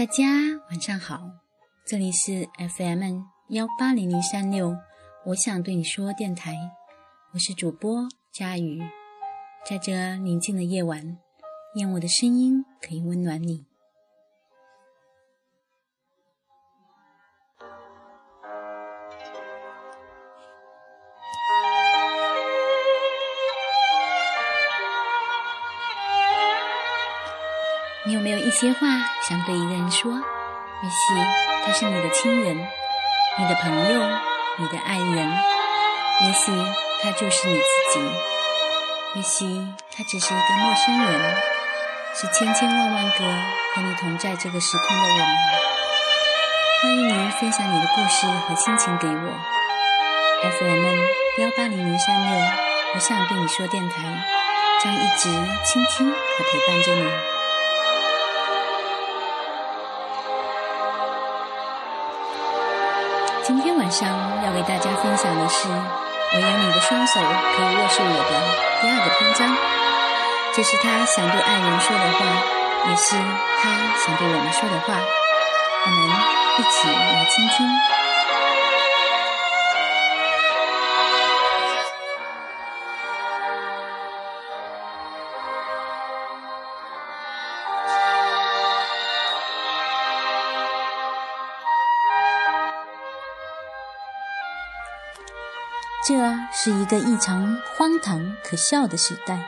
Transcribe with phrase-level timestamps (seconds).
[0.00, 0.24] 大家
[0.70, 1.20] 晚上好，
[1.86, 4.74] 这里是 FM 幺八零零三六，
[5.26, 6.56] 我想对你说电台，
[7.34, 8.80] 我是主播佳宇，
[9.68, 11.18] 在这宁静的夜晚，
[11.74, 13.66] 愿我的声音可以温暖你。
[28.10, 28.88] 你有没有一些话
[29.22, 30.10] 想对一个人说？
[30.10, 31.14] 也许
[31.64, 32.56] 他是你的亲人、
[33.38, 34.00] 你的朋友、
[34.58, 35.32] 你的爱人，
[36.22, 36.50] 也许
[37.00, 38.00] 他就是你自己，
[39.14, 39.64] 也许
[39.96, 41.36] 他只是一个陌生人，
[42.12, 43.24] 是千千万万个
[43.76, 45.26] 和你同在这个时空的我们。
[46.82, 49.40] 欢迎您分享你的故事和心情给我。
[50.58, 52.44] FM 幺八零零三六，
[52.92, 54.02] 我想对你说电台，
[54.82, 55.28] 将一直
[55.64, 57.39] 倾听和陪伴着你。
[63.50, 64.08] 今天晚上
[64.44, 68.38] 要给大家分享的是《我有你的双手可以握住我的》
[68.80, 69.50] 第二个篇章。
[70.54, 72.24] 这是他想对爱人说的话，
[72.88, 73.16] 也是
[73.60, 74.94] 他想对我们说的话。
[75.82, 75.98] 我们
[76.58, 77.66] 一起来倾听。
[96.52, 99.38] 是一个异常荒唐可笑的时代。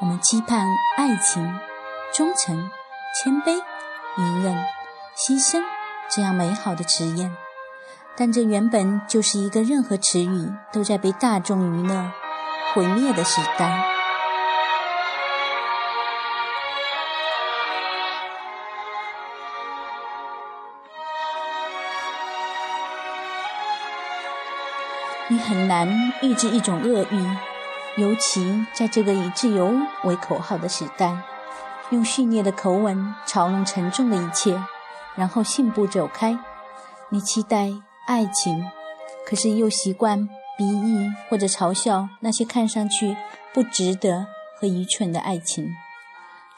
[0.00, 1.58] 我们期盼爱情、
[2.14, 2.70] 忠诚、
[3.14, 3.60] 谦卑、
[4.18, 4.54] 隐忍、
[5.16, 5.62] 牺牲
[6.10, 7.34] 这样美好的词眼，
[8.16, 12.10] 但这原本就是一个任何词语都在被大众娱乐
[12.72, 13.99] 毁灭的时代。
[25.30, 27.36] 你很难抑制一种恶意，
[27.96, 31.16] 尤其在这个以自由为口号的时代，
[31.90, 34.60] 用训练的口吻嘲弄沉重的一切，
[35.14, 36.36] 然后信步走开。
[37.10, 37.70] 你期待
[38.08, 38.66] 爱情，
[39.24, 43.16] 可是又习惯鄙夷或者嘲笑那些看上去
[43.54, 44.26] 不值得
[44.60, 45.72] 和愚蠢的爱情，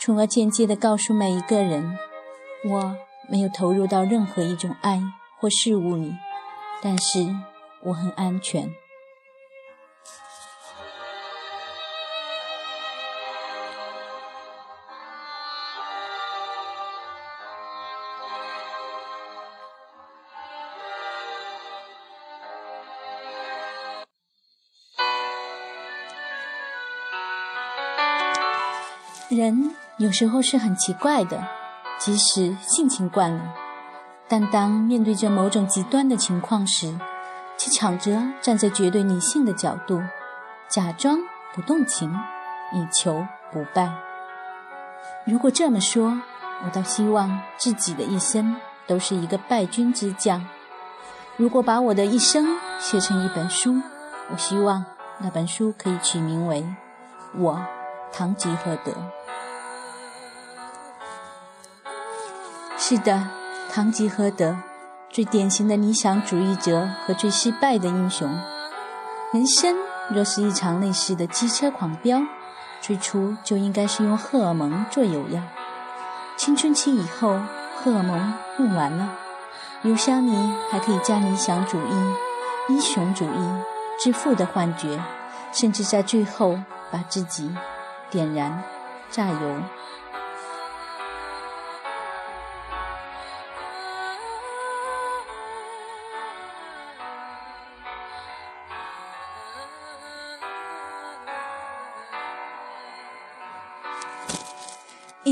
[0.00, 1.98] 从而间接地告诉每一个人：
[2.64, 2.96] 我
[3.28, 5.02] 没有投入到任何一种爱
[5.38, 6.16] 或事物里，
[6.80, 7.51] 但是。
[7.82, 8.72] 我很安全。
[29.28, 31.42] 人有时候是很奇怪的，
[31.98, 33.54] 即使性情惯了，
[34.28, 36.94] 但当面对着某种极端的情况时，
[37.56, 40.02] 却抢着站在绝对理性的角度，
[40.68, 41.18] 假装
[41.54, 42.12] 不动情，
[42.72, 43.92] 以求不败。
[45.24, 46.20] 如果这么说，
[46.64, 50.44] 我倒希望自己的一生都是一个败军之将。
[51.36, 53.80] 如果把我的一生写成一本书，
[54.30, 54.84] 我希望
[55.18, 56.62] 那本书可以取名为
[57.38, 57.60] 《我，
[58.12, 58.92] 堂吉诃德》。
[62.76, 63.28] 是的，
[63.70, 64.56] 堂吉诃德。
[65.12, 68.34] 最典型的理想主义者和最失败的英雄。
[69.34, 69.76] 人生
[70.08, 72.22] 若是一场类似的机车狂飙，
[72.80, 75.42] 最初就应该是用荷尔蒙做油药。
[76.38, 77.38] 青春期以后，
[77.76, 79.10] 荷尔蒙用完了，
[79.82, 80.34] 油箱里
[80.70, 81.94] 还可以加理想主义、
[82.70, 83.48] 英雄主义、
[84.00, 84.98] 致富的幻觉，
[85.52, 86.58] 甚至在最后
[86.90, 87.54] 把自己
[88.10, 88.62] 点燃、
[89.10, 89.56] 榨油。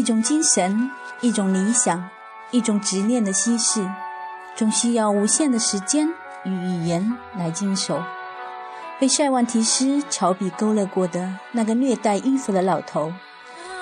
[0.00, 2.08] 一种精神，一种理想，
[2.52, 3.86] 一种执念的稀释，
[4.56, 6.08] 总需要无限的时间
[6.42, 8.02] 与语言来经手。
[8.98, 13.12] 被塞万提斯乔比勾勒过的那个略带迂腐的老头，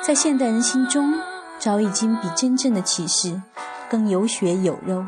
[0.02, 1.14] 在现代人心中
[1.60, 3.40] 早已经比真正的骑士
[3.88, 5.06] 更有血有肉。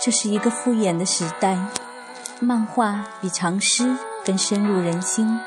[0.00, 1.58] 这是一个敷衍的时代，
[2.40, 3.94] 漫画比长诗
[4.24, 5.38] 更深入人心。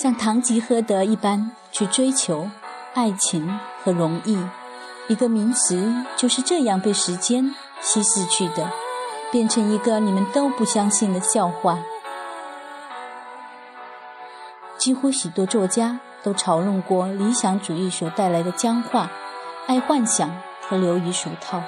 [0.00, 2.48] 像堂吉诃德一般去追求
[2.94, 4.38] 爱情和容易，
[5.08, 8.70] 一个名词就是这样被时间稀释去的，
[9.32, 11.80] 变成一个你们都不相信的笑话。
[14.76, 19.10] 几乎许多作家都嘲弄过理想主义所带来的僵化、
[19.66, 20.30] 爱幻想
[20.68, 21.60] 和流于俗套，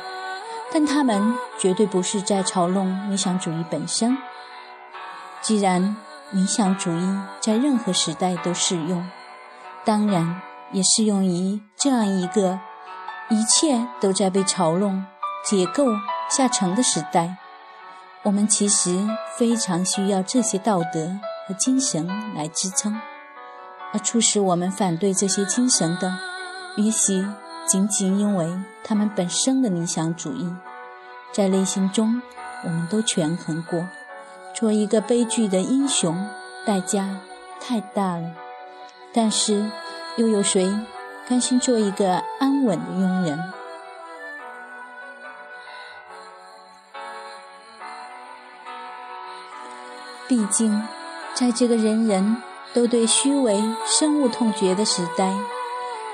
[0.73, 4.17] 但他们绝对不是在嘲弄理想主义本身。
[5.41, 5.97] 既然
[6.33, 9.05] 理想主义在任何时代都适用，
[9.85, 10.41] 当然
[10.71, 12.61] 也适用于这样一个
[13.29, 15.05] 一切都在被嘲弄、
[15.45, 15.87] 解构
[16.29, 17.37] 下沉的时代。
[18.23, 21.19] 我们其实非常需要这些道德
[21.49, 23.01] 和精神来支撑，
[23.93, 26.17] 而促使我们反对这些精神的，
[26.77, 27.27] 也许
[27.67, 30.49] 仅仅因为他们本身的理想主义，
[31.33, 32.23] 在内心中
[32.63, 33.85] 我们都权衡过。
[34.55, 36.17] 做一个悲剧的英雄，
[36.67, 37.17] 代价
[37.61, 38.31] 太大了。
[39.13, 39.65] 但是，
[40.17, 40.73] 又有谁
[41.29, 43.53] 甘心做一个安稳的庸人？
[50.29, 50.81] 毕竟，
[51.35, 52.37] 在这个人人
[52.73, 55.35] 都对虚伪深恶痛绝的时代，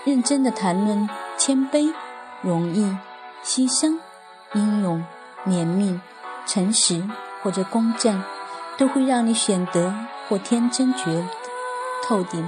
[0.05, 1.07] 认真的谈论
[1.37, 1.93] 谦卑、
[2.41, 2.97] 容易、
[3.45, 3.99] 牺牲、
[4.55, 5.05] 英勇、
[5.47, 6.01] 怜悯、
[6.47, 7.03] 诚实。
[7.47, 8.21] 或者公正，
[8.77, 9.95] 都会让你选择
[10.29, 11.25] 或天真绝
[12.03, 12.45] 透顶，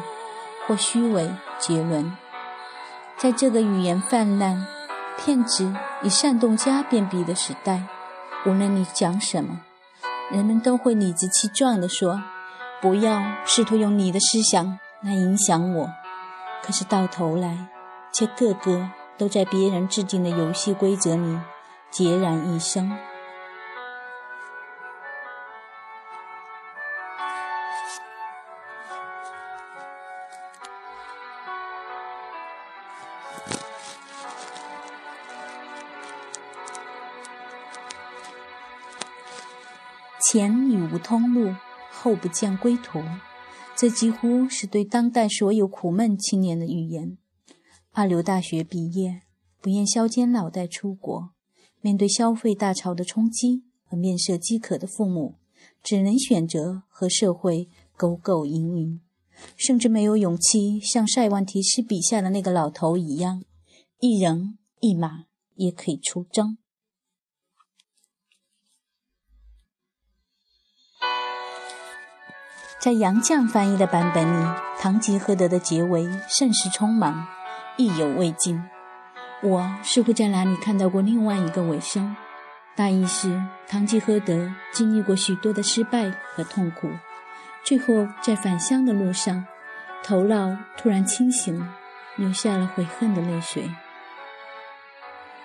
[0.67, 1.31] 或虚伪
[1.61, 2.13] 绝伦。
[3.17, 4.67] 在这个语言泛滥、
[5.17, 5.73] 骗子
[6.03, 7.85] 以煽动加便笔的时代，
[8.45, 9.61] 无论你讲什么，
[10.33, 12.21] 人们都会理直气壮地说
[12.83, 15.89] ：“不要试图用你的思想来影响我。”
[16.67, 17.69] 可是到头来，
[18.13, 21.39] 却个个都在别人制定的游戏规则里
[21.93, 22.91] 孑然一身。
[40.31, 41.55] 前已无通路，
[41.91, 43.01] 后不见归途，
[43.75, 47.17] 这几乎是对当代所有苦闷青年的预言。
[47.93, 49.23] 二流大学毕业，
[49.63, 51.31] 不愿削尖脑袋出国，
[51.81, 55.37] 面对消费大潮的冲击和面色饥渴的父母，
[55.83, 59.01] 只能选择和社会苟苟营营，
[59.57, 63.43] 甚至没有勇气像塞万提斯笔下的那个老头一样，
[63.99, 66.59] 一人一马也可以出征。
[72.81, 74.47] 在杨绛翻译的版本里，
[74.79, 77.27] 《堂吉诃德》的结尾甚是匆忙，
[77.77, 78.63] 意犹未尽。
[79.43, 82.15] 我似乎在哪里看到过另外一个尾声，
[82.77, 86.89] 大意是堂吉诃德经历过许多的失败和痛苦，
[87.65, 89.45] 最后在返乡的路上，
[90.05, 91.69] 头脑突然清醒，
[92.15, 93.69] 流下了悔恨的泪水。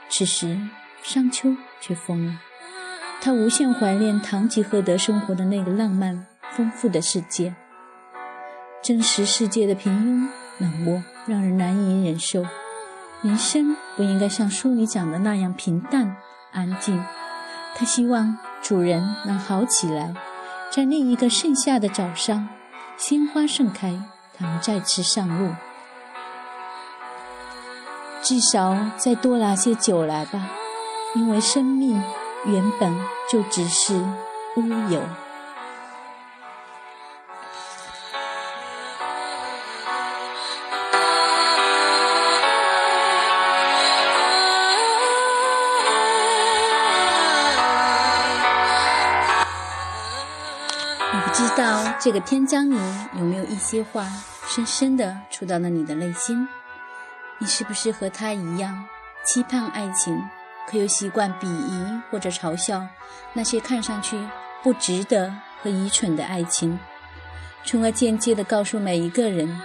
[0.07, 0.59] 此时，
[1.01, 2.39] 商丘却疯了，
[3.19, 6.27] 他无限怀念堂吉诃德生活的那个浪漫。
[6.55, 7.55] 丰富的世界，
[8.83, 10.27] 真实世界的平庸
[10.59, 12.45] 冷漠让人难以忍受。
[13.21, 16.15] 人生不应该像书里讲的那样平淡
[16.51, 17.03] 安静。
[17.75, 20.13] 他希望主人能好起来，
[20.69, 22.47] 在另一个盛夏的早上，
[22.97, 23.99] 鲜花盛开，
[24.37, 25.53] 他们再次上路。
[28.21, 30.49] 至少再多拿些酒来吧，
[31.15, 31.99] 因为生命
[32.45, 32.93] 原本
[33.31, 33.95] 就只是
[34.57, 35.01] 乌有。
[51.33, 52.77] 知道这个篇章里
[53.13, 54.05] 有没有一些话
[54.47, 56.47] 深深的触到了你的内心？
[57.39, 58.85] 你是不是和他一样
[59.25, 60.15] 期盼爱情，
[60.69, 62.85] 可又习惯鄙夷或者嘲笑
[63.33, 64.15] 那些看上去
[64.61, 66.77] 不值得和愚蠢的爱情，
[67.65, 69.59] 从而间接的告诉每一个人：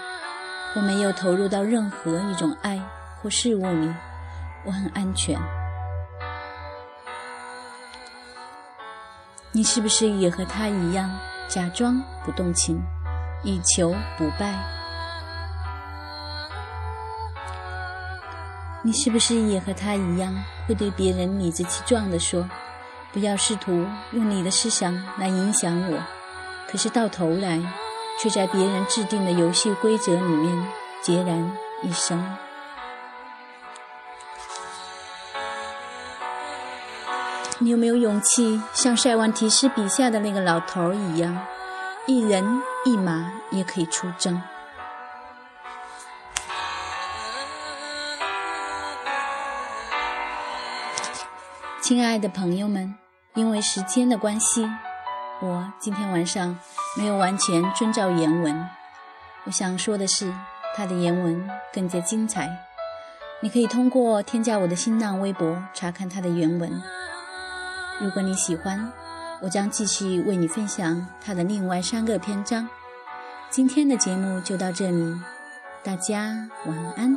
[0.75, 2.81] 我没有投入到任何一种爱
[3.21, 3.95] 或事物里，
[4.65, 5.39] 我很安全。
[9.53, 11.11] 你是不是也和他一样？
[11.49, 12.81] 假装不动情，
[13.43, 14.55] 以求不败。
[18.83, 20.35] 你是不是也和他一样，
[20.67, 22.49] 会对别人理直气壮地说
[23.13, 25.99] ：“不要试图用你的思想来影响我。”
[26.71, 27.61] 可是到头来，
[28.23, 30.69] 却在别人制定的游戏规则里面
[31.03, 31.51] 孑然
[31.83, 32.23] 一身。
[37.61, 41.45] 你有没有勇气像塞万提斯笔下的那个老头一样，
[42.07, 44.41] 一人一马也可以出征？
[51.81, 52.95] 亲爱的朋友们，
[53.35, 54.71] 因为时间的关系，
[55.41, 56.57] 我今天晚上
[56.97, 58.69] 没有完全遵照原文，
[59.47, 60.33] 我想说的是，
[60.77, 62.49] 它的原文更加精彩。
[63.41, 66.81] 你可以通过添加我的新浪微博查看它的原文。
[68.01, 68.93] 如果你喜欢，
[69.41, 72.69] 我将继续为你分享他的另外三个篇章。
[73.51, 75.21] 今天的节目就到这里，
[75.83, 77.17] 大家晚安。